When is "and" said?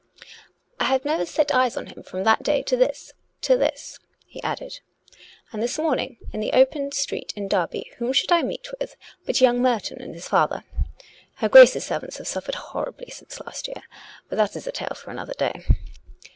5.53-5.61, 10.01-10.15